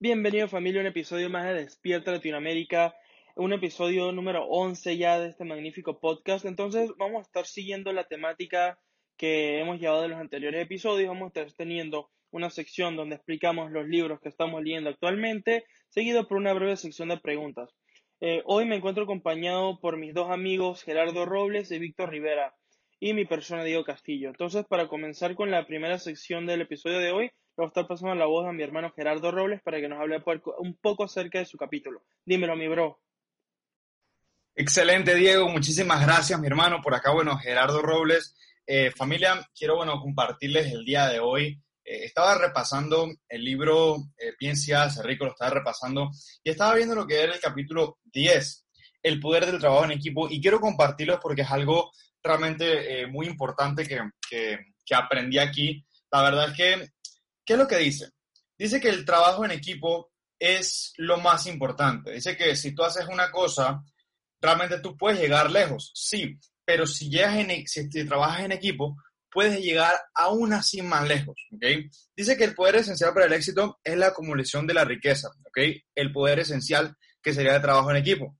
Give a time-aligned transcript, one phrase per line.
[0.00, 2.96] Bienvenido familia un episodio más de Despierta Latinoamérica,
[3.36, 6.44] un episodio número 11 ya de este magnífico podcast.
[6.44, 8.76] Entonces vamos a estar siguiendo la temática
[9.16, 11.08] que hemos llevado de los anteriores episodios.
[11.08, 16.26] Vamos a estar teniendo una sección donde explicamos los libros que estamos leyendo actualmente, seguido
[16.26, 17.70] por una breve sección de preguntas.
[18.20, 22.52] Eh, hoy me encuentro acompañado por mis dos amigos Gerardo Robles y Víctor Rivera
[22.98, 24.28] y mi persona Diego Castillo.
[24.28, 28.14] Entonces, para comenzar con la primera sección del episodio de hoy, voy a estar pasando
[28.14, 30.22] la voz a mi hermano Gerardo Robles para que nos hable
[30.58, 32.02] un poco acerca de su capítulo.
[32.24, 33.00] Dímelo, mi bro.
[34.56, 35.48] Excelente, Diego.
[35.48, 36.80] Muchísimas gracias, mi hermano.
[36.82, 38.36] Por acá, bueno, Gerardo Robles.
[38.66, 41.60] Eh, familia, quiero, bueno, compartirles el día de hoy.
[41.84, 46.10] Eh, estaba repasando el libro eh, Piensa, rico, lo estaba repasando
[46.42, 48.66] y estaba viendo lo que era el capítulo 10,
[49.02, 53.26] el poder del trabajo en equipo, y quiero compartirlos porque es algo realmente eh, muy
[53.26, 55.84] importante que, que, que aprendí aquí.
[56.10, 56.93] La verdad es que
[57.44, 58.10] ¿Qué es lo que dice?
[58.58, 62.12] Dice que el trabajo en equipo es lo más importante.
[62.12, 63.82] Dice que si tú haces una cosa,
[64.40, 68.96] realmente tú puedes llegar lejos, sí, pero si, llegas en, e, si trabajas en equipo,
[69.30, 71.36] puedes llegar aún así más lejos.
[72.16, 75.30] Dice que el poder esencial para el éxito es la acumulación de la riqueza.
[75.94, 78.38] El poder esencial que sería el trabajo en equipo.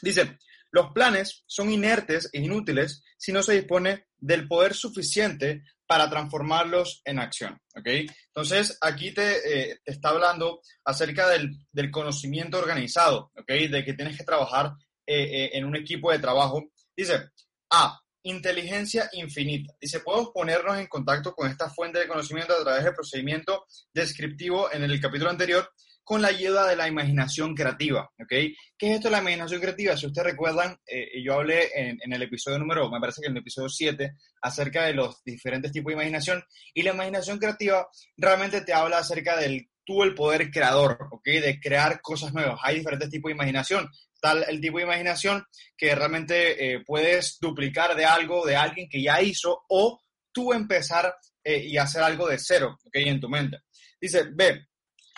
[0.00, 0.38] Dice,
[0.72, 7.02] los planes son inertes e inútiles si no se dispone del poder suficiente para transformarlos
[7.04, 7.60] en acción.
[7.76, 7.86] ¿ok?
[8.28, 13.52] Entonces, aquí te, eh, está hablando acerca del, conocimiento organizado, ¿ok?
[13.68, 14.72] de que tienes que trabajar
[15.06, 16.62] eh, eh, en un equipo de trabajo.
[16.96, 17.28] Dice,
[17.70, 19.74] A, inteligencia infinita.
[19.80, 24.72] Dice, podemos ponernos en contacto con esta fuente de conocimiento a través del procedimiento descriptivo
[24.72, 25.68] en el capítulo anterior
[26.04, 28.28] con la ayuda de la imaginación creativa, ¿ok?
[28.28, 29.96] ¿Qué es esto de la imaginación creativa?
[29.96, 33.68] Si ustedes recuerdan, eh, yo hablé en, el episodio número, me parece que el episodio
[33.68, 34.12] 7,
[34.42, 36.42] acerca de los diferentes tipos de imaginación,
[36.74, 37.86] y la imaginación creativa
[38.16, 41.24] realmente te habla acerca del tú, el poder creador, ¿ok?
[41.24, 42.58] De crear cosas nuevas.
[42.62, 43.88] Hay diferentes tipos de imaginación.
[44.20, 45.44] Tal el tipo de imaginación
[45.76, 50.00] que realmente eh, puedes duplicar de algo, de alguien que ya hizo, o
[50.32, 51.14] tú empezar
[51.44, 52.94] eh, y hacer algo de cero, ¿ok?
[52.94, 53.58] En tu mente.
[54.00, 54.66] Dice, ve,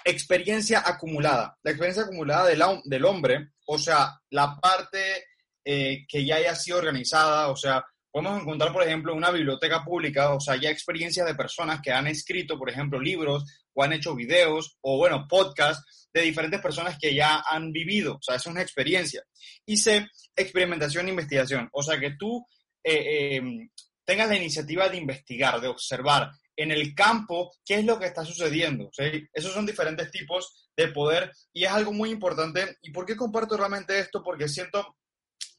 [0.04, 1.58] experiencia acumulada.
[1.62, 5.24] La experiencia acumulada del, hombre, o sea, la parte
[5.64, 10.34] eh, que ya haya sido organizada, o sea, podemos encontrar, por ejemplo, una biblioteca pública,
[10.34, 14.14] o sea, ya experiencias de personas que han escrito, por ejemplo, libros o han hecho
[14.14, 18.62] videos o, bueno, podcasts de diferentes personas que ya han vivido, o sea, es una
[18.62, 19.24] experiencia.
[19.66, 20.06] Y C,
[20.36, 22.46] experimentación e investigación, o sea, que tú
[22.84, 23.68] eh, eh,
[24.04, 28.24] tengas la iniciativa de investigar, de observar, en el campo qué es lo que está
[28.24, 28.90] sucediendo.
[29.32, 32.78] Esos son diferentes tipos de poder y es algo muy importante.
[32.82, 34.22] ¿Y por qué comparto realmente esto?
[34.22, 34.96] Porque siento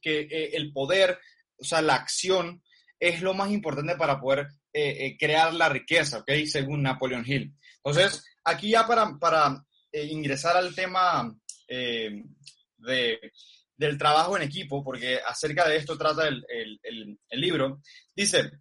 [0.01, 1.19] que eh, el poder,
[1.57, 2.61] o sea, la acción,
[3.00, 6.31] es lo más importante para poder eh, eh, crear la riqueza, ¿ok?
[6.45, 7.53] Según Napoleon Hill.
[7.84, 11.34] Entonces, aquí ya para, para ingresar al tema
[11.67, 13.31] de,
[13.78, 17.81] del trabajo en equipo, porque acerca de esto trata el, el libro,
[18.16, 18.51] dice,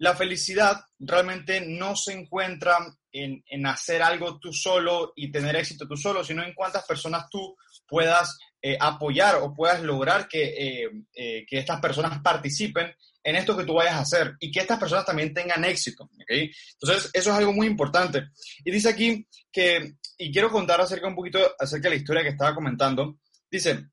[0.00, 2.78] la felicidad realmente no se encuentra
[3.12, 7.54] en, hacer algo tú solo y tener éxito tú solo, sino en cuántas personas tú
[7.86, 13.64] puedas eh, apoyar o puedas lograr eh, eh, que, estas personas participen en esto que
[13.64, 16.08] tú vayas a hacer y que estas personas también tengan éxito.
[16.26, 18.28] Entonces, eso es algo muy importante.
[18.64, 22.30] Y dice aquí que, y quiero contar acerca un poquito acerca de la historia que
[22.30, 23.18] estaba comentando,
[23.50, 23.84] dice,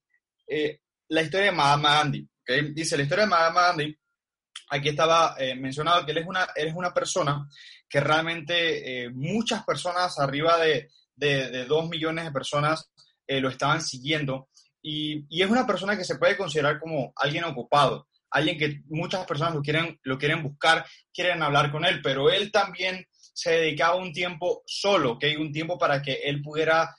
[1.10, 2.30] la historia de Mahatma Gandhi.
[2.74, 3.98] Dice, la historia de Mahatma Gandhi
[4.70, 7.48] aquí estaba eh, mencionado que él es una, es una persona
[7.88, 12.90] que realmente eh, muchas personas, arriba de, de, dos millones de personas,
[13.26, 14.50] eh, lo estaban siguiendo.
[14.82, 19.26] Y, y, es una persona que se puede considerar como alguien ocupado, alguien que muchas
[19.26, 23.96] personas lo quieren, lo quieren buscar, quieren hablar con él, pero él también se dedicaba
[23.96, 26.96] un tiempo solo, que hay un tiempo para que él pudiera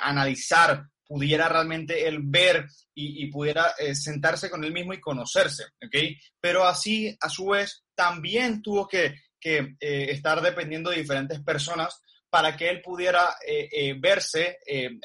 [0.00, 5.96] analizar pudiera realmente él ver y, pudiera eh, sentarse con él mismo y conocerse, ¿ok?
[6.40, 12.00] Pero así, a su vez, también tuvo que, que eh, estar dependiendo de diferentes personas
[12.30, 14.58] para que él pudiera eh, verse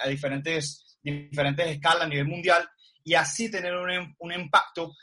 [0.04, 2.68] a diferentes, diferentes escalas a nivel mundial
[3.04, 4.94] y así tener un, un impacto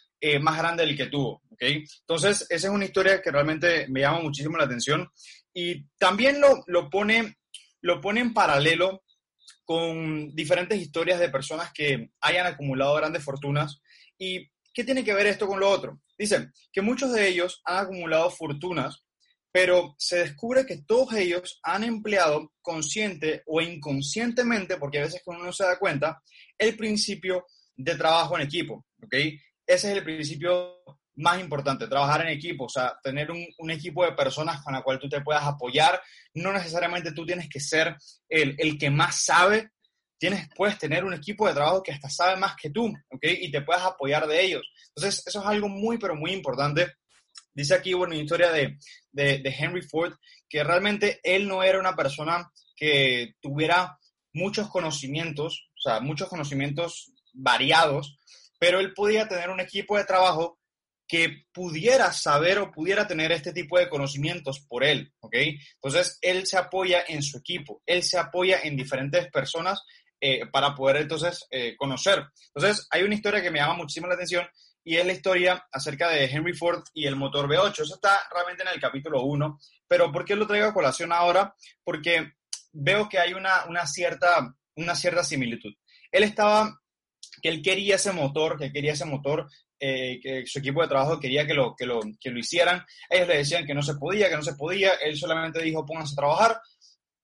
[0.40, 1.62] más grande del que tuvo, ¿ok?
[2.00, 5.08] Entonces, esa es una historia que realmente me llama muchísimo la atención
[5.54, 7.38] y también lo, lo pone
[7.80, 9.02] lo pone en paralelo
[9.68, 13.82] con diferentes historias de personas que hayan acumulado grandes fortunas.
[14.16, 16.00] ¿Y qué tiene que ver esto con lo otro?
[16.16, 19.04] Dicen que muchos de ellos han acumulado fortunas,
[19.52, 25.44] pero se descubre que todos ellos han empleado consciente o inconscientemente, porque a veces uno
[25.44, 26.22] no se da cuenta,
[26.56, 27.44] el principio
[27.76, 29.12] de trabajo en equipo, ¿ok?
[29.12, 29.36] Ese
[29.66, 30.80] es el principio
[31.18, 34.98] más importante, trabajar en equipo, o sea, tener un, equipo de personas con la cual
[34.98, 36.00] tú te puedas apoyar.
[36.34, 37.96] No necesariamente tú tienes que ser
[38.28, 39.72] el, el, que más sabe,
[40.16, 43.22] tienes, puedes tener un equipo de trabajo que hasta sabe más que tú, ¿ok?
[43.22, 44.62] Y te puedas apoyar de ellos.
[44.94, 46.94] Entonces, eso es algo muy, pero muy importante.
[47.52, 48.78] Dice aquí, bueno, una historia de,
[49.10, 50.14] de, de Henry Ford,
[50.48, 53.98] que realmente él no era una persona que tuviera
[54.32, 58.18] muchos conocimientos, o sea, muchos conocimientos variados,
[58.60, 60.58] pero él podía tener un equipo de trabajo
[61.08, 65.34] que pudiera saber o pudiera tener este tipo de conocimientos por él, ¿ok?
[65.75, 69.82] Entonces, él se apoya en su equipo, él se apoya en diferentes personas
[70.20, 72.26] eh, para poder entonces eh, conocer.
[72.55, 74.46] Entonces, hay una historia que me llama muchísimo la atención
[74.84, 77.82] y es la historia acerca de Henry Ford y el motor V8.
[77.82, 81.54] Eso está realmente en el capítulo 1, pero ¿por qué lo traigo a colación ahora?
[81.84, 82.32] Porque
[82.72, 85.72] veo que hay una, cierta, una cierta similitud.
[86.11, 86.81] Él estaba
[87.43, 89.49] que él quería ese motor, que quería ese motor
[89.80, 92.84] eh, que su equipo de trabajo quería que lo, que, lo, que lo hicieran.
[93.08, 94.94] Ellos le decían que no se podía, que no se podía.
[94.94, 96.60] Él solamente dijo, pónganse a trabajar.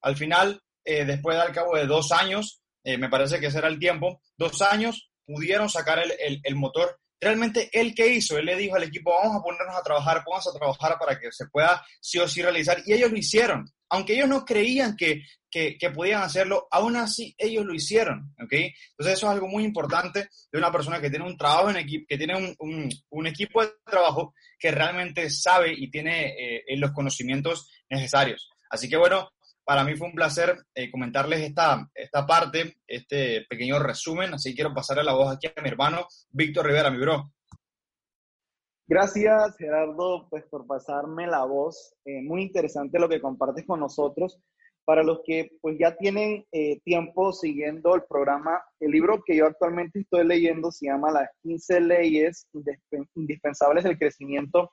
[0.02, 3.58] Al final, eh, después de al cabo de dos años, eh, me parece que ese
[3.58, 7.00] era el tiempo, dos años pudieron sacar el, el, el, motor.
[7.18, 8.36] Realmente, ¿él qué hizo?
[8.36, 11.32] Él le dijo al equipo, vamos a ponernos a trabajar, pónganse a trabajar para que
[11.32, 12.82] se pueda sí o sí realizar.
[12.84, 13.64] Y ellos lo hicieron.
[13.94, 18.52] Aunque ellos no creían que, que, podían hacerlo, aún así ellos lo hicieron, ¿ok?
[18.52, 22.04] Entonces eso es algo muy importante de una persona que tiene un trabajo en equipo,
[22.08, 27.70] que tiene un, un, equipo de trabajo que realmente sabe y tiene eh, los conocimientos
[27.88, 28.50] necesarios.
[28.68, 29.30] Así que bueno,
[29.64, 34.74] para mí fue un placer eh, comentarles esta, esta parte, este pequeño resumen, así quiero
[34.74, 37.32] pasarle la voz aquí a mi hermano Víctor Rivera, mi bro.
[38.86, 41.94] Gracias, Gerardo, pues por pasarme la voz.
[42.04, 44.38] Eh, muy interesante lo que compartes con nosotros.
[44.84, 49.46] Para los que pues ya tienen eh, tiempo siguiendo el programa, el libro que yo
[49.46, 52.46] actualmente estoy leyendo se llama Las 15 leyes
[53.14, 54.70] indispensables del crecimiento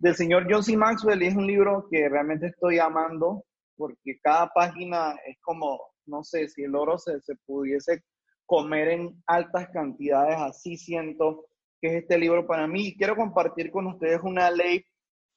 [0.00, 0.76] del señor John C.
[0.76, 3.44] Maxwell y es un libro que realmente estoy amando
[3.76, 8.02] porque cada página es como, no sé, si el oro se, se pudiese
[8.46, 11.46] comer en altas cantidades, así siento
[11.80, 12.88] que es este libro para mí.
[12.88, 14.84] Y quiero compartir con ustedes una ley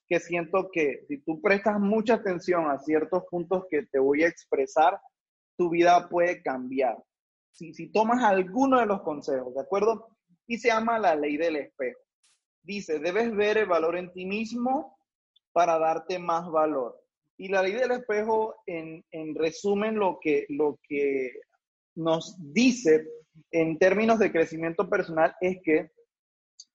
[0.07, 4.27] que siento que si tú prestas mucha atención a ciertos puntos que te voy a
[4.27, 4.99] expresar,
[5.57, 6.97] tu vida puede cambiar.
[7.51, 10.07] Si, si tomas alguno de los consejos, ¿de acuerdo?
[10.47, 11.99] Y se llama la ley del espejo.
[12.63, 14.97] Dice, debes ver el valor en ti mismo
[15.51, 16.99] para darte más valor.
[17.37, 21.31] Y la ley del espejo, en, en resumen, lo que, lo que
[21.95, 23.05] nos dice
[23.51, 25.91] en términos de crecimiento personal es que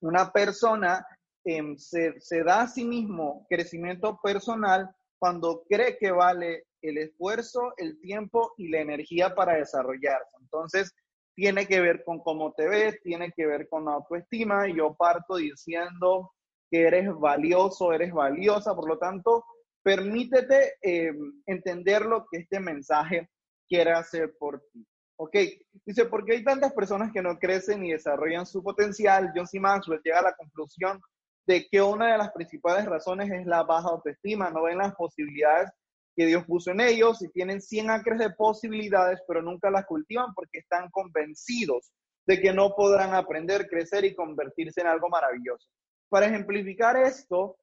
[0.00, 1.04] una persona
[1.50, 7.98] Em, se, da a sí mismo crecimiento personal cuando cree que vale el esfuerzo, el
[8.00, 10.36] tiempo y la energía para desarrollarse.
[10.42, 10.92] Entonces,
[11.34, 14.68] tiene que ver con cómo te ves, tiene que ver con la autoestima.
[14.68, 16.32] Yo parto diciendo
[16.70, 19.42] que eres valioso, eres valiosa, por lo tanto,
[19.82, 23.30] permítete em, entender lo que este mensaje
[23.66, 24.86] quiere hacer por ti.
[25.20, 25.36] Ok,
[25.84, 29.32] dice, porque hay tantas personas que no crecen y desarrollan su potencial.
[29.34, 29.58] John C.
[29.58, 31.00] Maxwell llega a la conclusión
[31.44, 35.70] de que una de las principales razones es la baja autoestima, no ven las posibilidades
[36.14, 40.34] que Dios puso en ellos y tienen 100 acres de posibilidades, pero nunca las cultivan
[40.34, 41.90] porque están convencidos
[42.26, 45.68] de que no podrán aprender, crecer y convertirse en algo maravilloso.
[46.08, 47.56] Para ejemplificar esto,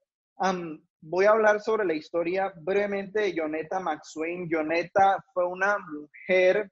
[1.01, 4.50] voy a hablar sobre la historia brevemente de Jonetta McSwain.
[4.50, 6.70] Jonetta fue una mujer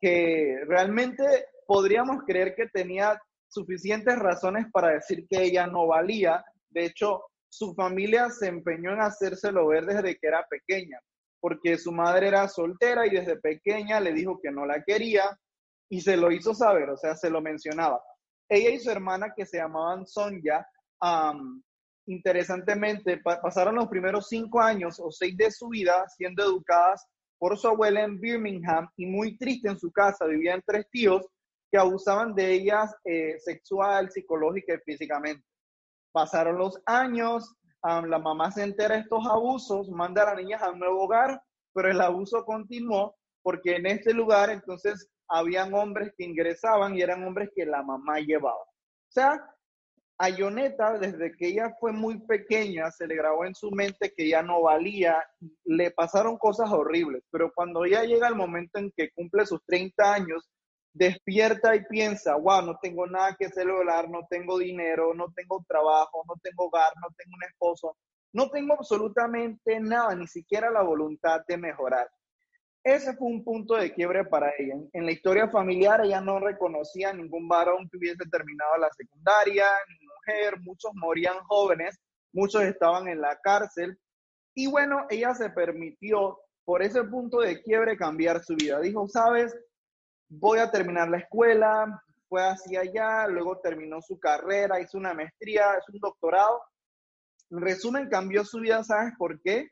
[0.00, 1.24] que realmente
[1.66, 6.44] podríamos creer que tenía suficientes razones para decir que ella no valía.
[6.70, 11.00] De hecho, su familia se empeñó en hacérselo ver desde que era pequeña,
[11.40, 15.38] porque su madre era soltera y desde pequeña le dijo que no la quería
[15.90, 18.02] y se lo hizo saber, o sea, se lo mencionaba.
[18.48, 20.66] Ella y su hermana, que se llamaban Sonja,
[22.06, 27.06] interesantemente, pasaron los primeros cinco años o seis de su vida siendo educadas
[27.38, 31.26] por su abuela en Birmingham y muy triste en su casa, vivían tres tíos
[31.70, 35.44] que abusaban de ellas eh, sexual, psicológica y físicamente.
[36.12, 40.70] Pasaron los años, la mamá se entera de estos abusos, manda a las niñas a
[40.70, 41.40] un nuevo hogar,
[41.72, 47.22] pero el abuso continuó porque en este lugar entonces habían hombres que ingresaban y eran
[47.24, 48.60] hombres que la mamá llevaba.
[48.60, 49.42] O sea,
[50.18, 54.28] a Yoneta, desde que ella fue muy pequeña, se le grabó en su mente que
[54.28, 55.24] ya no valía,
[55.64, 60.12] le pasaron cosas horribles, pero cuando ella llega el momento en que cumple sus 30
[60.12, 60.48] años,
[60.92, 66.24] despierta y piensa, wow, no tengo nada que celebrar, no tengo dinero, no tengo trabajo,
[66.26, 67.96] no tengo hogar, no tengo un esposo,
[68.32, 72.10] no tengo absolutamente nada, ni siquiera la voluntad de mejorar.
[72.84, 74.76] Ese fue un punto de quiebre para ella.
[74.92, 80.06] En la historia familiar ella no reconocía ningún varón que hubiese terminado la secundaria, ni
[80.06, 81.98] mujer, muchos morían jóvenes,
[82.32, 83.98] muchos estaban en la cárcel.
[84.54, 88.80] Y bueno, ella se permitió por ese punto de quiebre cambiar su vida.
[88.80, 89.56] Dijo, sabes,
[90.28, 95.74] voy a terminar la escuela, fue hacia allá, luego terminó su carrera, hizo una maestría,
[95.74, 96.60] es un doctorado.
[97.50, 99.68] En resumen, cambió su vida, ¿sabes por qué?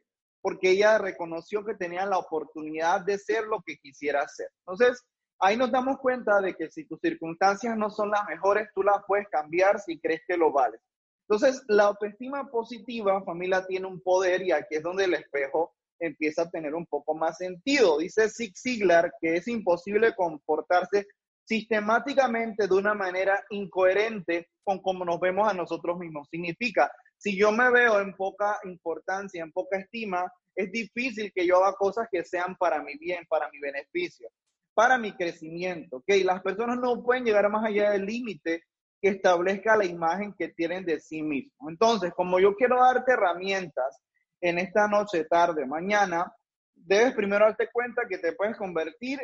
[0.47, 4.47] Porque ella reconoció que tenía la oportunidad de ser lo que quisiera hacer.
[4.61, 5.05] Entonces,
[5.41, 9.03] ahí nos damos cuenta de que si tus circunstancias no son las mejores, tú las
[9.09, 10.81] puedes cambiar si crees que lo vales.
[11.29, 16.43] Entonces, la autoestima positiva, familia, tiene un poder y aquí es donde el espejo empieza
[16.43, 17.99] a tener un poco más sentido.
[17.99, 21.09] Dice Zig Ziglar que es imposible comportarse
[21.43, 26.29] sistemáticamente de una manera incoherente con cómo nos vemos a nosotros mismos.
[26.31, 26.89] Significa,
[27.27, 31.77] si yo me veo en poca importancia, en poca estima, es difícil que yo haga
[31.77, 34.29] cosas que sean para mi bien, para mi beneficio,
[34.75, 35.97] para mi crecimiento.
[35.97, 36.23] ¿okay?
[36.23, 38.63] Las personas no pueden llegar más allá del límite
[39.03, 41.69] que establezca la imagen que tienen de sí mismos.
[41.69, 44.01] Entonces, como yo quiero darte herramientas
[44.41, 46.33] en esta noche, tarde, mañana,
[46.77, 49.19] debes primero darte cuenta que te puedes convertir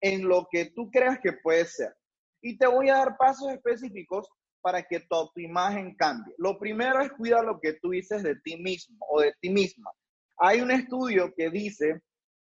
[0.00, 1.94] en lo que tú creas que puedes ser.
[2.40, 4.26] Y te voy a dar pasos específicos
[4.62, 6.34] para que tu imagen cambie.
[6.38, 9.90] Lo primero es cuida lo que tú dices de ti mismo o de ti misma.
[10.38, 12.00] Hay un estudio que dice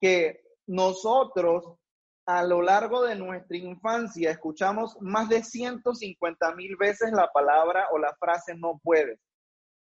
[0.00, 1.76] que nosotros
[2.26, 7.99] a lo largo de nuestra infancia escuchamos más de 150 mil veces la palabra o
[7.99, 9.19] la frase no puedes.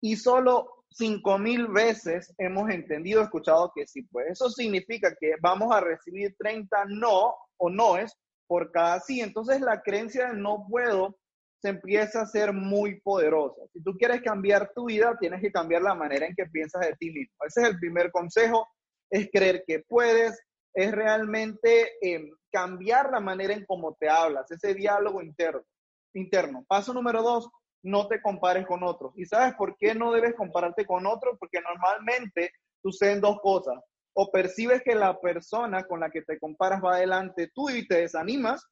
[0.02, 4.32] Y solo cinco mil veces hemos entendido, escuchado que sí puede.
[4.32, 8.16] Eso significa que vamos a recibir 30 no o noes
[8.48, 9.22] por cada sí.
[9.22, 11.18] Entonces la creencia de no puedo
[11.64, 13.62] se empieza a ser muy poderosa.
[13.72, 16.94] Si tú quieres cambiar tu vida, tienes que cambiar la manera en que piensas de
[17.00, 17.38] ti mismo.
[17.48, 18.68] Ese es el primer consejo,
[19.10, 20.38] es creer que puedes,
[20.74, 25.64] es realmente eh, cambiar la manera en cómo te hablas, ese diálogo interno.
[26.14, 26.66] interno.
[26.68, 27.50] Paso número dos,
[27.82, 29.14] no te compares con otros.
[29.16, 31.38] ¿Y sabes por qué no debes compararte con otros?
[31.40, 32.52] Porque normalmente
[32.82, 33.82] suceden dos cosas.
[34.14, 38.02] O percibes que la persona con la que te comparas va adelante tú y te
[38.02, 38.68] desanimas,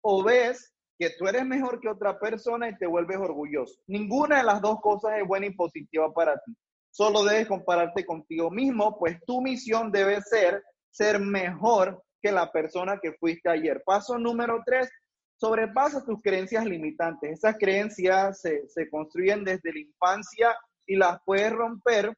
[0.00, 3.78] o ves que tú eres mejor que otra persona y te vuelves orgulloso.
[3.86, 6.56] Ninguna de las dos cosas es buena y positiva para ti.
[6.90, 10.62] Solo debes compararte contigo mismo, pues tu misión debe ser
[10.96, 13.82] ser mejor que la persona que fuiste ayer.
[13.84, 14.90] Paso número tres,
[15.36, 17.32] sobrepasa tus creencias limitantes.
[17.32, 22.16] Esas creencias se, se, construyen desde la infancia y las puedes romper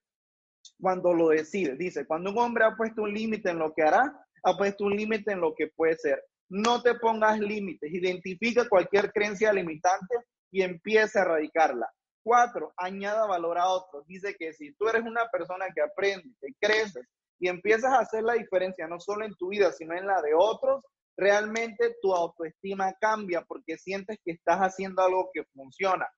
[0.80, 1.76] cuando lo decides.
[1.76, 4.96] Dice, cuando un hombre ha puesto un límite en lo que hará, ha puesto un
[4.96, 6.22] límite en lo que puede ser.
[6.50, 10.16] No te pongas límites, identifica cualquier creencia limitante
[10.50, 11.88] y empieza a erradicarla.
[12.22, 14.06] Cuatro, añada valor a otros.
[14.06, 17.06] Dice que si tú eres una persona que aprende, que creces
[17.38, 20.34] y empiezas a hacer la diferencia no solo en tu vida, sino en la de
[20.34, 20.82] otros,
[21.16, 26.08] realmente tu autoestima cambia porque sientes que estás haciendo algo que funciona.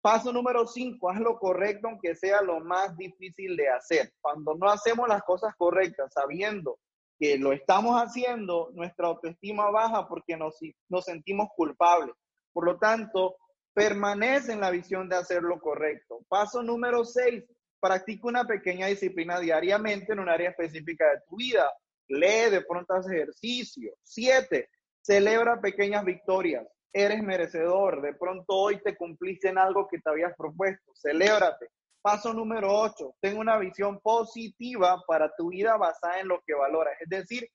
[0.00, 4.12] Paso número cinco, haz lo correcto aunque sea lo más difícil de hacer.
[4.20, 6.78] Cuando no hacemos las cosas correctas sabiendo
[7.18, 10.58] que lo estamos haciendo, nuestra autoestima baja porque nos,
[11.04, 12.14] sentimos culpables.
[12.52, 13.36] Por lo tanto,
[13.72, 16.20] permanece en la visión de hacer lo correcto.
[16.28, 17.44] Paso número seis,
[17.80, 21.70] practica una pequeña disciplina diariamente en un área específica de tu vida
[22.08, 23.94] lee, de pronto haz ejercicio.
[24.02, 24.68] Siete,
[25.00, 26.66] celebra pequeñas victorias.
[26.92, 28.02] Eres merecedor.
[28.02, 30.92] De pronto hoy te cumpliste en algo que te habías propuesto.
[30.94, 31.68] Celébrate.
[32.04, 36.92] Paso número ocho, ten una visión positiva para tu vida basada en lo que valoras.
[37.00, 37.48] Es decir,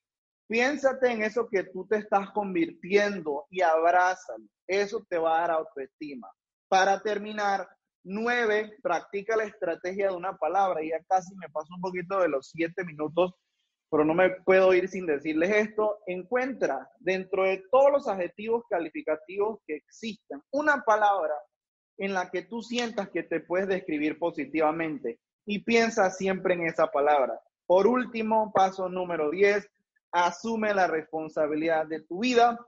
[0.48, 4.44] piénsate en eso que tú te estás convirtiendo y abrázalo.
[4.66, 6.28] Eso te va a dar autoestima.
[6.68, 7.68] Para terminar,
[8.02, 10.80] nueve, practica la estrategia de una palabra.
[10.82, 13.32] Ya casi me paso un poquito de los siete minutos
[13.90, 19.58] pero no me puedo ir sin decirles esto, encuentra dentro de todos los adjetivos calificativos
[19.66, 21.34] que existen una palabra
[22.00, 26.88] en la que tú sientas que te puedes describir positivamente y piensa siempre en esa
[26.88, 27.38] palabra.
[27.66, 29.68] Por último, paso número 10,
[30.10, 32.58] asume la responsabilidad de tu vida.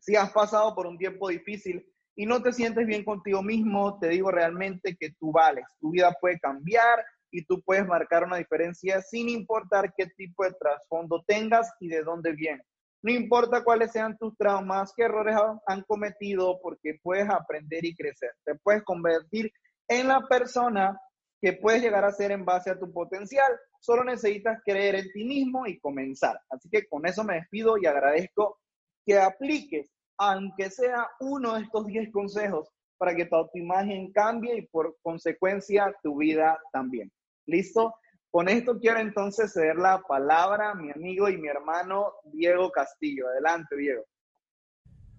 [0.00, 1.84] Si has pasado por un tiempo difícil
[2.16, 5.66] y no te sientes bien contigo mismo, te digo realmente que tú vales.
[5.80, 10.52] Tu vida puede cambiar, y tú puedes marcar una diferencia sin importar qué tipo de
[10.52, 12.62] trasfondo tengas y de dónde viene.
[13.04, 18.30] No importa cuáles sean tus traumas, qué errores han cometido, porque puedes aprender y crecer.
[18.42, 19.52] Te puedes convertir
[19.86, 20.98] en la persona
[21.38, 23.52] que puedes llegar a ser en base a tu potencial.
[23.78, 26.40] Solo necesitas creer en ti mismo y comenzar.
[26.48, 28.58] Así que con eso me despido y agradezco
[29.04, 34.66] que apliques, aunque sea uno de estos 10 consejos, para que tu autoimagen cambie y
[34.68, 37.12] por consecuencia tu vida también.
[37.44, 37.92] ¿Listo?
[38.34, 43.28] Con esto quiero entonces ceder la palabra a mi amigo y mi hermano Diego Castillo.
[43.28, 44.02] Adelante, Diego.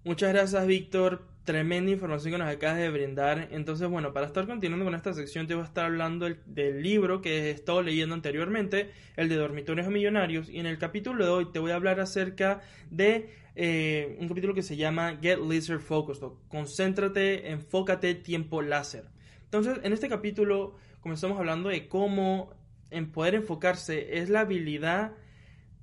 [0.03, 1.25] Muchas gracias, Víctor.
[1.45, 3.47] Tremenda información que nos acabas de brindar.
[3.51, 7.21] Entonces, bueno, para estar continuando con esta sección, te voy a estar hablando del, libro
[7.21, 10.49] que he estado leyendo anteriormente, el de Dormitorios Millonarios.
[10.49, 14.53] Y en el capítulo de hoy te voy a hablar acerca de eh, un capítulo
[14.53, 16.27] que se llama Get Laser Focused.
[16.49, 19.05] concéntrate, enfócate, tiempo láser.
[19.45, 25.13] Entonces, en este capítulo comenzamos hablando de cómo en poder enfocarse es la habilidad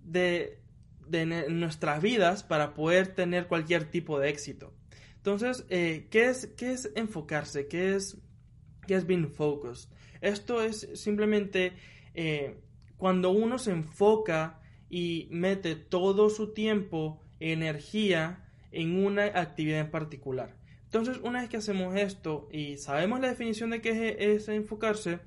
[0.03, 0.63] de
[1.13, 4.73] de nuestras vidas para poder tener cualquier tipo de éxito.
[5.17, 7.69] Entonces, eh, ¿qué, es, ¿qué es enfocarse?
[7.69, 8.19] ¿Qué es,
[8.87, 9.91] qué es being focused?
[10.21, 11.75] Esto es simplemente
[12.15, 12.61] eh,
[12.97, 20.57] cuando uno se enfoca y mete todo su tiempo, energía en una actividad en particular.
[20.85, 25.21] Entonces, una vez que hacemos esto y sabemos la definición de qué es enfocarse,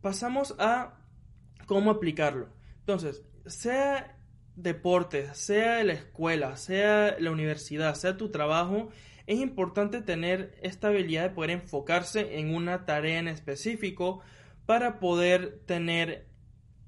[0.00, 1.00] pasamos a
[1.66, 2.48] cómo aplicarlo.
[2.80, 4.18] Entonces, sea
[4.54, 8.88] deportes, sea la escuela, sea la universidad, sea tu trabajo,
[9.26, 14.20] es importante tener esta habilidad de poder enfocarse en una tarea en específico
[14.66, 16.28] para poder tener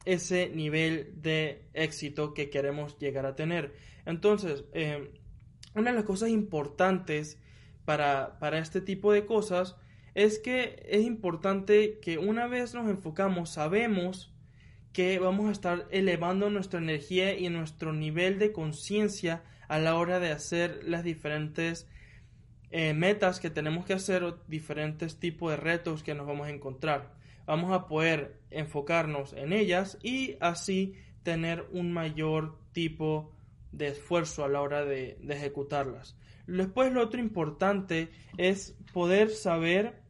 [0.05, 3.75] ese nivel de éxito que queremos llegar a tener.
[4.07, 5.12] Entonces, eh,
[5.75, 7.38] una de las cosas importantes
[7.85, 9.76] para, para este tipo de cosas
[10.18, 14.34] es que es importante que una vez nos enfocamos, sabemos
[14.92, 20.18] que vamos a estar elevando nuestra energía y nuestro nivel de conciencia a la hora
[20.18, 21.87] de hacer las diferentes
[22.72, 26.50] eh, metas que tenemos que hacer o diferentes tipos de retos que nos vamos a
[26.50, 27.14] encontrar.
[27.46, 33.37] Vamos a poder enfocarnos en ellas y así tener un mayor tipo
[33.70, 36.16] de esfuerzo a la hora de, de ejecutarlas.
[36.48, 40.08] Después lo otro importante es poder saber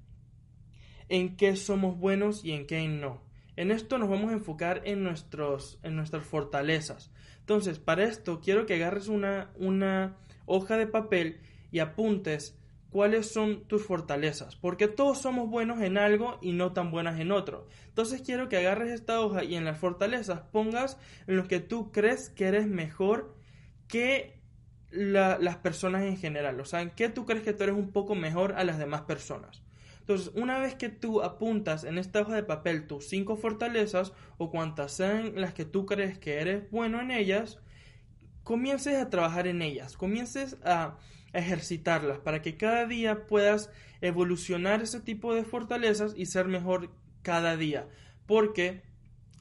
[1.08, 3.22] en qué somos buenos y en qué no.
[3.56, 7.10] En esto nos vamos a enfocar en, nuestros, en nuestras fortalezas.
[7.40, 10.16] Entonces, para esto quiero que agarres una, una
[10.46, 11.40] hoja de papel
[11.72, 12.58] y apuntes
[12.90, 17.32] cuáles son tus fortalezas, porque todos somos buenos en algo y no tan buenas en
[17.32, 17.66] otro.
[17.88, 21.92] Entonces quiero que agarres esta hoja y en las fortalezas pongas en los que tú
[21.92, 23.34] crees que eres mejor
[23.88, 24.38] que
[24.90, 26.60] las personas en general.
[26.60, 29.02] O sea, en qué tú crees que tú eres un poco mejor a las demás
[29.02, 29.62] personas.
[30.08, 34.50] Entonces, una vez que tú apuntas en esta hoja de papel tus cinco fortalezas o
[34.50, 37.58] cuantas sean las que tú crees que eres bueno en ellas,
[38.42, 40.96] comiences a trabajar en ellas, comiences a
[41.34, 46.88] ejercitarlas para que cada día puedas evolucionar ese tipo de fortalezas y ser mejor
[47.20, 47.86] cada día.
[48.24, 48.80] Porque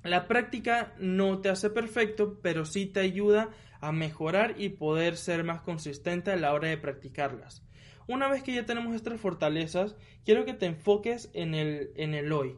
[0.03, 5.45] la práctica no te hace perfecto, pero sí te ayuda a mejorar y poder ser
[5.45, 7.63] más consistente a la hora de practicarlas.
[8.07, 12.31] Una vez que ya tenemos estas fortalezas, quiero que te enfoques en el, en el
[12.31, 12.55] hoy.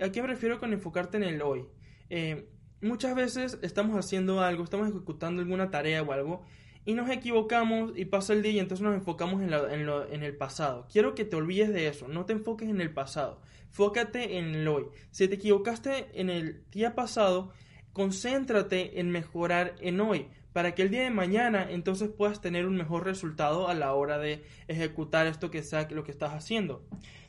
[0.00, 1.66] ¿A qué me refiero con enfocarte en el hoy?
[2.10, 2.48] Eh,
[2.80, 6.44] muchas veces estamos haciendo algo, estamos ejecutando alguna tarea o algo
[6.84, 10.86] y nos equivocamos y pasa el día y entonces nos enfocamos en, en, el pasado.
[10.92, 14.68] Quiero que te olvides de eso, no te enfoques en el pasado, fócate en el
[14.68, 14.84] hoy.
[15.10, 17.52] Si te equivocaste en el día pasado,
[17.92, 22.76] concéntrate en mejorar en hoy para que el día de mañana entonces puedas tener un
[22.76, 26.86] mejor resultado a la hora de ejecutar esto que sea lo que estás haciendo.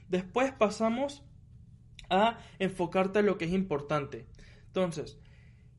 [0.07, 1.23] Después pasamos
[2.11, 4.27] a enfocarte en lo que es importante.
[4.67, 5.17] Entonces,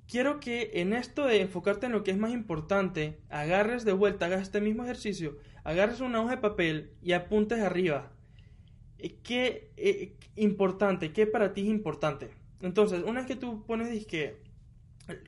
[0.09, 4.27] quiero que en esto de enfocarte en lo que es más importante, agarres de vuelta,
[4.27, 8.11] hagas este mismo ejercicio, agarres una hoja de papel y apuntes arriba.
[8.99, 11.13] Eh, ¿Qué eh, importante?
[11.13, 12.31] ¿Qué para ti es importante?
[12.61, 14.43] Entonces, una vez que tú pones que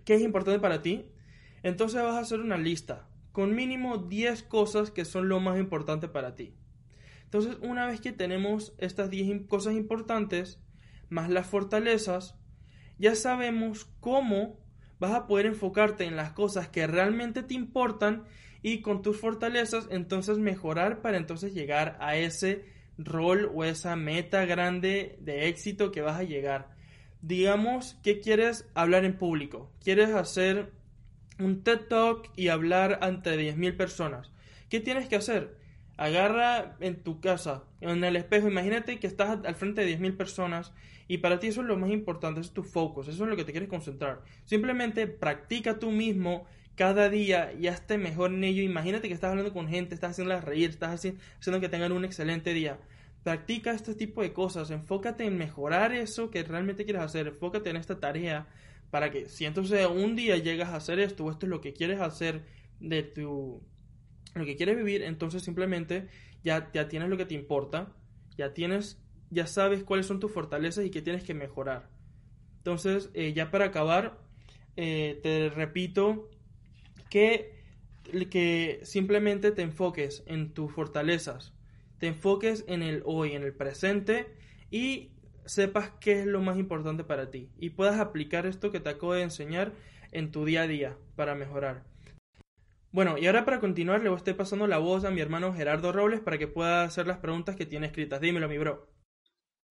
[0.05, 1.13] ¿qué es importante para ti?
[1.63, 6.09] Entonces vas a hacer una lista con mínimo 10 cosas que son lo más importante
[6.09, 6.55] para ti.
[7.25, 10.59] Entonces, una vez que tenemos estas 10 cosas importantes,
[11.09, 12.35] más las fortalezas,
[12.99, 14.59] ya sabemos cómo
[14.99, 18.25] vas a poder enfocarte en las cosas que realmente te importan
[18.63, 22.65] y con tus fortalezas entonces mejorar para entonces llegar a ese
[22.99, 26.71] rol o esa meta grande de éxito que vas a llegar.
[27.23, 30.73] Digamos que quieres hablar en público, quieres hacer
[31.39, 34.33] un TED Talk y hablar ante 10.000 personas.
[34.69, 35.57] ¿Qué tienes que hacer?
[35.97, 40.73] Agarra en tu casa, en el espejo, imagínate que estás al frente de 10.000 personas
[41.09, 43.45] y para ti eso es lo más importante, es tu focus, eso es lo que
[43.45, 44.23] te quieres concentrar.
[44.45, 46.47] Simplemente practica tú mismo
[46.79, 48.63] cada día ya esté mejor en ello.
[48.63, 52.55] Imagínate que estás hablando con gente, estás haciéndolas reír, estás haciendo que tengan un excelente
[52.55, 52.79] día.
[53.25, 57.77] Practica este tipo de cosas, enfócate en mejorar eso que realmente quieres hacer, enfócate en
[57.77, 58.47] esta tarea
[58.91, 62.01] para que si entonces un día llegas a hacer esto, esto es lo que quieres
[62.01, 62.45] hacer
[62.81, 63.63] de tu
[64.35, 66.09] lo que quieres vivir, entonces simplemente
[66.45, 67.93] ya, ya tienes lo que te importa,
[68.37, 71.89] ya tienes, ya sabes cuáles son tus fortalezas y qué tienes que mejorar.
[72.59, 74.19] Entonces, eh, ya para acabar,
[74.77, 76.31] eh, te repito
[77.11, 77.55] que,
[78.31, 81.53] que simplemente te enfoques en tus fortalezas,
[81.99, 84.35] te enfoques en el hoy, en el presente
[84.71, 85.11] y
[85.49, 89.15] sepas qué es lo más importante para ti y puedas aplicar esto que te acabo
[89.15, 89.73] de enseñar
[90.13, 91.85] en tu día a día para mejorar.
[92.91, 95.53] Bueno, y ahora para continuar le voy a estar pasando la voz a mi hermano
[95.53, 98.21] Gerardo Robles para que pueda hacer las preguntas que tiene escritas.
[98.21, 98.89] Dímelo, mi bro.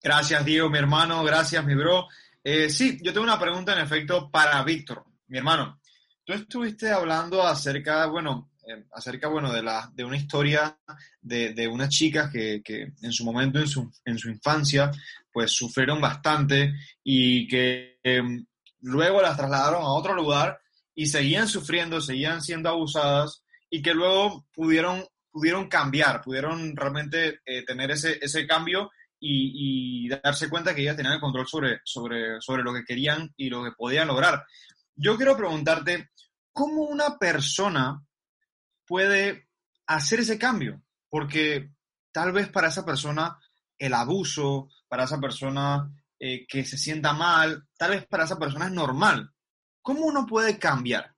[0.02, 1.24] Gracias, Diego, mi hermano.
[1.24, 2.06] Gracias, mi bro.
[2.42, 5.80] Eh, sí, yo tengo una pregunta en efecto para Víctor, mi hermano.
[6.24, 10.78] Tú estuviste hablando acerca, bueno, eh, acerca, bueno, de, la, de una historia
[11.22, 14.90] de, de unas chicas que, que, en su momento, en su, en su infancia,
[15.32, 18.22] pues sufrieron bastante y que eh,
[18.80, 20.60] luego las trasladaron a otro lugar
[20.94, 27.64] y seguían sufriendo, seguían siendo abusadas y que luego pudieron, pudieron cambiar, pudieron realmente eh,
[27.64, 32.40] tener ese, ese cambio y, y, darse cuenta que ellas tenían el control sobre, sobre,
[32.40, 34.44] sobre lo que querían y lo que podían lograr.
[34.94, 36.10] Yo quiero preguntarte,
[36.52, 38.04] ¿cómo una persona
[38.88, 39.48] puede
[39.86, 40.82] hacer ese cambio?
[41.08, 41.70] Porque
[42.12, 43.38] tal vez para esa persona
[43.78, 48.66] el abuso, para esa persona eh, que se sienta mal, tal vez para esa persona
[48.66, 49.32] es normal,
[49.88, 51.14] ¿Cómo uno puede cambiar?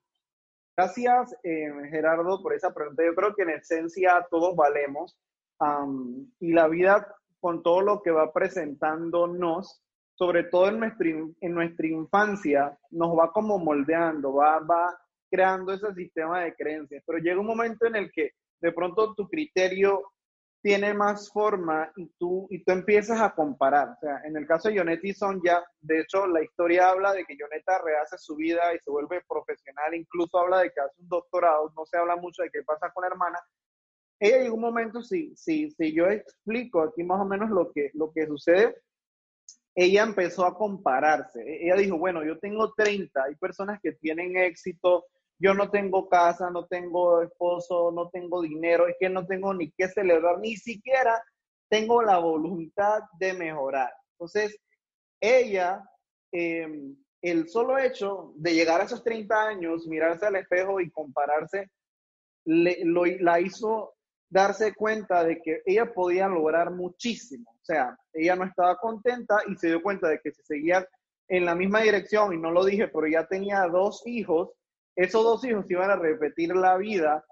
[0.76, 3.02] Gracias, eh, Gerardo, por esa pregunta.
[3.04, 5.18] Yo creo que en esencia todos valemos
[6.38, 9.82] y la vida con todo lo que va presentándonos,
[10.14, 14.99] sobre todo en en nuestra infancia, nos va como moldeando, va, va
[15.30, 17.02] creando ese sistema de creencias.
[17.06, 20.12] Pero llega un momento en el que de pronto tu criterio
[20.62, 23.90] tiene más forma y tú, y tú empiezas a comparar.
[23.90, 27.24] O sea, en el caso de Yonetti son ya, de hecho, la historia habla de
[27.24, 31.08] que Yoneta rehace su vida y se vuelve profesional, incluso habla de que hace un
[31.08, 33.38] doctorado, no se habla mucho de qué pasa con la hermana.
[34.18, 37.90] Ella en un momento, si, si, si yo explico aquí más o menos lo que,
[37.94, 38.76] lo que sucede,
[39.74, 41.42] ella empezó a compararse.
[41.46, 45.06] Ella dijo, bueno, yo tengo 30, hay personas que tienen éxito,
[45.40, 49.70] yo no tengo casa, no tengo esposo, no tengo dinero, es que no tengo ni
[49.72, 51.20] qué celebrar, ni siquiera
[51.70, 53.90] tengo la voluntad de mejorar.
[54.12, 54.58] Entonces,
[55.18, 55.82] ella,
[56.30, 61.70] em, el solo hecho de llegar a esos 30 años, mirarse al espejo y compararse,
[62.44, 63.94] le, lo, la hizo
[64.28, 67.50] darse cuenta de que ella podía lograr muchísimo.
[67.50, 70.86] O sea, ella no estaba contenta y se dio cuenta de que si seguía
[71.28, 74.50] en la misma dirección, y no lo dije, pero ya tenía dos hijos,
[75.04, 77.24] esos dos hijos iban a repetir la vida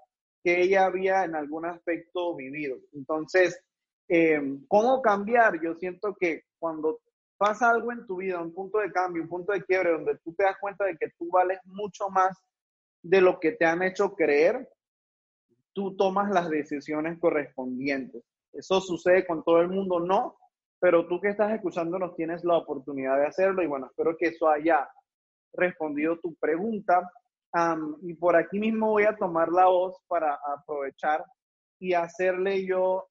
[0.43, 2.77] que ella había en algún aspecto vivido.
[2.93, 3.63] Entonces,
[4.07, 5.61] eh, ¿cómo cambiar?
[5.61, 6.99] Yo siento que cuando
[7.37, 10.33] pasa algo en tu vida, un punto de cambio, un punto de quiebre, donde tú
[10.33, 12.35] te das cuenta de que tú vales mucho más
[13.03, 14.67] de lo que te han hecho creer,
[15.71, 18.23] tú tomas las decisiones correspondientes.
[18.51, 20.39] Eso sucede con todo el mundo, no,
[20.79, 24.49] pero tú que estás escuchándonos tienes la oportunidad de hacerlo y bueno, espero que eso
[24.49, 24.89] haya
[25.53, 27.07] respondido tu pregunta
[28.01, 31.23] y por aquí mismo voy a tomar la voz para aprovechar
[31.79, 33.09] y hacerle yo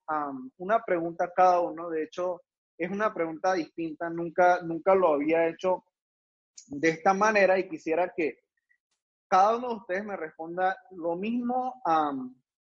[0.59, 1.89] una pregunta a cada uno.
[1.91, 2.43] De hecho,
[2.77, 5.85] es una pregunta distinta, nunca, nunca lo había hecho
[6.69, 8.39] de esta manera y quisiera que
[9.27, 11.83] cada uno de ustedes me responda lo mismo,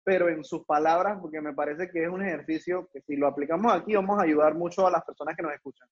[0.03, 3.73] pero en sus palabras, porque me parece que es un ejercicio que si lo aplicamos
[3.73, 5.87] aquí vamos a ayudar mucho a las personas que nos escuchan.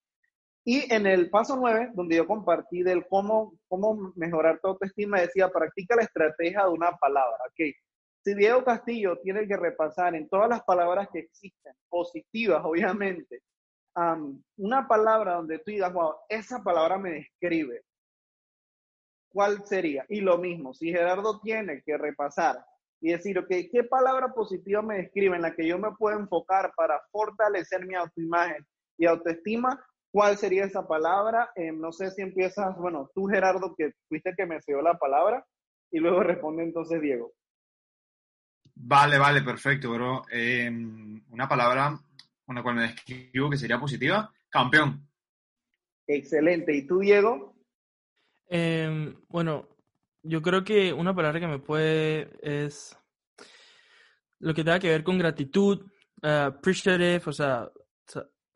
[0.65, 5.49] Y en el paso 9, donde yo compartí del cómo, cómo mejorar tu autoestima, decía,
[5.49, 7.37] practica la estrategia de una palabra.
[7.51, 7.73] Okay.
[8.23, 13.41] Si Diego Castillo tiene que repasar en todas las palabras que existen, positivas, obviamente,
[14.57, 17.81] una palabra donde tú digas, wow, esa palabra me describe,
[19.29, 20.05] ¿cuál sería?
[20.09, 22.63] Y lo mismo, si Gerardo tiene que repasar
[23.01, 26.73] y decir, ok, ¿qué palabra positiva me describe en la que yo me puedo enfocar
[26.75, 28.65] para fortalecer mi autoimagen
[28.97, 29.83] y autoestima?
[30.11, 31.51] ¿Cuál sería esa palabra?
[31.55, 35.45] Eh, no sé si empiezas, bueno, tú Gerardo, que fuiste que me dio la palabra,
[35.91, 37.33] y luego responde entonces Diego.
[38.75, 40.23] Vale, vale, perfecto, bro.
[40.31, 40.69] Eh,
[41.29, 41.99] una palabra
[42.45, 45.07] con la cual me describo que sería positiva, campeón.
[46.07, 46.73] Excelente.
[46.73, 47.53] ¿Y tú, Diego?
[48.47, 49.67] Eh, bueno,
[50.23, 52.97] yo creo que una palabra que me puede es
[54.39, 55.85] lo que tenga que ver con gratitud,
[56.23, 57.69] uh, appreciative, o sea,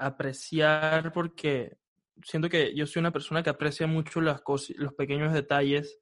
[0.05, 1.77] apreciar porque
[2.23, 5.99] siento que yo soy una persona que aprecia mucho las cosas, los pequeños detalles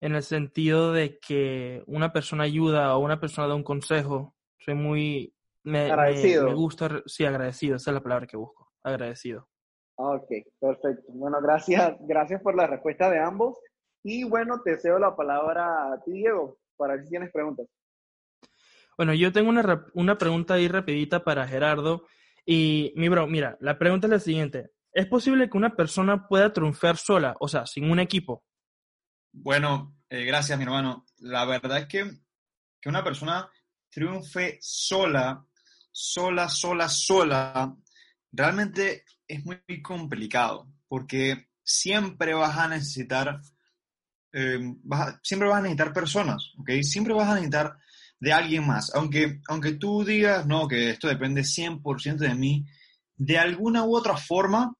[0.00, 4.34] en el sentido de que una persona ayuda o una persona da un consejo.
[4.58, 5.34] Soy muy...
[5.64, 6.46] Me, agradecido.
[6.46, 9.48] Me, gusta, sí, agradecido, esa es la palabra que busco, agradecido.
[9.94, 11.04] Ok, perfecto.
[11.12, 13.56] Bueno, gracias, gracias por la respuesta de ambos.
[14.02, 17.68] Y bueno, te cedo la palabra a ti, Diego, para ver si tienes preguntas.
[18.96, 22.06] Bueno, yo tengo una, una pregunta ahí rapidita para Gerardo.
[22.44, 24.72] Y mi bro, mira, la pregunta es la siguiente.
[24.92, 28.44] ¿Es posible que una persona pueda triunfar sola, o sea, sin un equipo?
[29.32, 31.06] Bueno, eh, gracias, mi hermano.
[31.18, 32.10] La verdad es que,
[32.80, 33.50] que una persona
[33.90, 35.46] triunfe sola,
[35.90, 37.74] sola, sola, sola,
[38.30, 43.40] realmente es muy complicado, porque siempre vas a necesitar,
[44.32, 44.74] eh,
[45.22, 46.70] siempre vas a necesitar personas, ¿ok?
[46.82, 47.78] Siempre vas a necesitar
[48.22, 52.64] de alguien más, aunque, aunque tú digas, no, que esto depende 100% de mí,
[53.16, 54.72] de alguna u otra forma,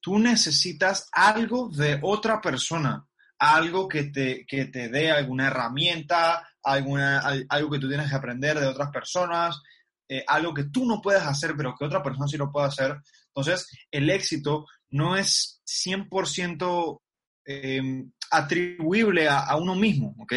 [0.00, 3.06] tú necesitas algo de otra persona,
[3.38, 8.58] algo que te, que te dé alguna herramienta, alguna, algo que tú tienes que aprender
[8.58, 9.62] de otras personas,
[10.08, 12.96] eh, algo que tú no puedes hacer, pero que otra persona sí lo puede hacer.
[13.28, 17.02] Entonces, el éxito no es 100%
[17.44, 20.32] em, atribuible a, uno mismo, ¿ok?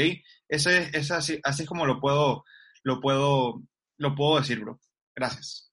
[0.48, 2.44] Ese, es así, así es como lo puedo,
[2.84, 3.64] lo, puedo,
[3.98, 4.80] lo puedo decir, bro.
[5.16, 5.68] Gracias.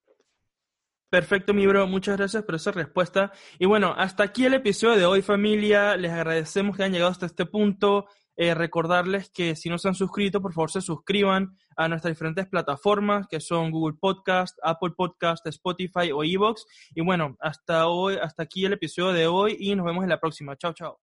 [1.10, 1.86] Perfecto, mi bro.
[1.86, 3.30] Muchas gracias por esa respuesta.
[3.58, 5.96] Y bueno, hasta aquí el episodio de hoy, familia.
[5.96, 8.06] Les agradecemos que hayan llegado hasta este punto.
[8.36, 12.48] Eh, recordarles que si no se han suscrito, por favor se suscriban a nuestras diferentes
[12.48, 16.66] plataformas que son Google Podcast, Apple Podcast, Spotify o Evox.
[16.96, 20.18] Y bueno, hasta hoy, hasta aquí el episodio de hoy y nos vemos en la
[20.18, 20.56] próxima.
[20.56, 21.03] Chao, chao.